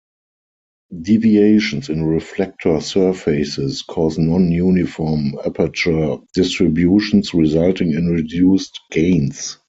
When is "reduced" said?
8.07-8.81